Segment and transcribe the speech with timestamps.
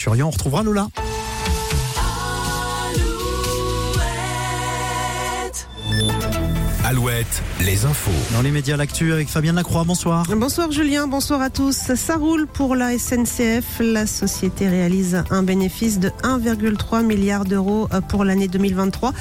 [0.00, 1.09] Turian, on retrouvera Lola.
[6.90, 8.10] Alouette, les infos.
[8.32, 9.84] Dans les médias, l'actu avec Fabien Lacroix.
[9.84, 10.26] Bonsoir.
[10.36, 11.94] Bonsoir Julien, bonsoir à tous.
[11.94, 13.78] Ça roule pour la SNCF.
[13.78, 19.12] La société réalise un bénéfice de 1,3 milliard d'euros pour l'année 2023.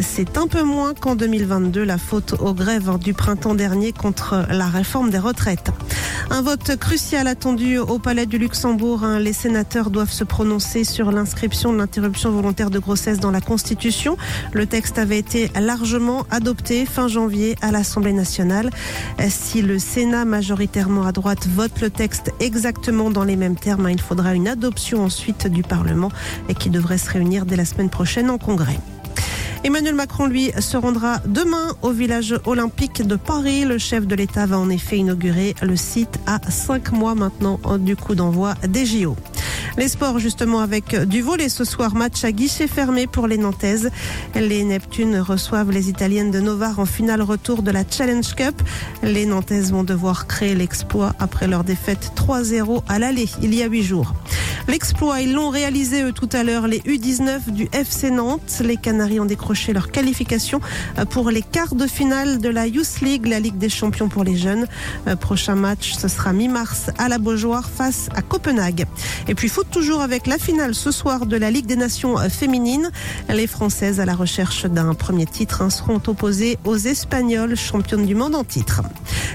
[0.00, 4.68] C'est un peu moins qu'en 2022, la faute aux grèves du printemps dernier contre la
[4.68, 5.72] réforme des retraites.
[6.30, 9.02] Un vote crucial attendu au Palais du Luxembourg.
[9.02, 9.18] Hein.
[9.18, 14.16] Les sénateurs doivent se prononcer sur l'inscription de l'interruption volontaire de grossesse dans la Constitution.
[14.52, 18.70] Le texte avait été largement adopté fin janvier à l'Assemblée nationale.
[19.28, 23.90] Si le Sénat, majoritairement à droite, vote le texte exactement dans les mêmes termes, hein,
[23.90, 26.10] il faudra une adoption ensuite du Parlement
[26.48, 28.78] et qui devrait se réunir dès la semaine prochaine en Congrès.
[29.64, 33.64] Emmanuel Macron, lui, se rendra demain au village olympique de Paris.
[33.64, 37.96] Le chef de l'État va en effet inaugurer le site à cinq mois maintenant du
[37.96, 39.16] coup d'envoi des JO.
[39.76, 43.90] Les sports justement avec du volet ce soir, match à guichet fermé pour les Nantaises.
[44.34, 48.62] Les Neptunes reçoivent les Italiennes de Novare en finale retour de la Challenge Cup.
[49.02, 53.66] Les Nantaises vont devoir créer l'exploit après leur défaite 3-0 à l'aller il y a
[53.66, 54.14] huit jours.
[54.68, 58.60] L'exploit, ils l'ont réalisé eux tout à l'heure, les U19 du FC Nantes.
[58.62, 60.60] Les Canaries ont décroché leur qualification
[61.08, 64.36] pour les quarts de finale de la Youth League, la Ligue des champions pour les
[64.36, 64.66] jeunes.
[65.06, 68.84] Euh, prochain match, ce sera mi-mars à la Beaujoire face à Copenhague.
[69.26, 72.90] Et puis toujours avec la finale ce soir de la Ligue des Nations féminines.
[73.28, 78.14] Les Françaises à la recherche d'un premier titre hein, seront opposées aux Espagnols, championnes du
[78.14, 78.82] monde en titre.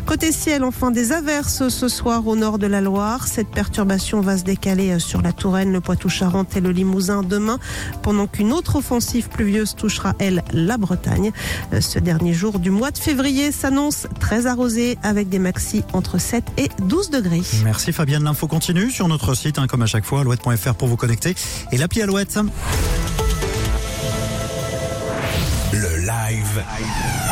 [0.05, 3.27] Côté ciel, enfin des averses ce soir au nord de la Loire.
[3.27, 7.59] Cette perturbation va se décaler sur la Touraine, le Poitou-Charentes et le Limousin demain,
[8.01, 11.31] pendant qu'une autre offensive pluvieuse touchera, elle, la Bretagne.
[11.79, 16.43] Ce dernier jour du mois de février s'annonce très arrosé avec des maxis entre 7
[16.57, 17.41] et 12 degrés.
[17.63, 18.23] Merci Fabienne.
[18.23, 21.35] L'info continue sur notre site, hein, comme à chaque fois, alouette.fr pour vous connecter
[21.71, 22.39] et l'appli Alouette.
[25.71, 26.63] Le live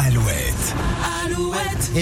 [0.07, 0.75] Alouette.
[1.95, 1.99] Et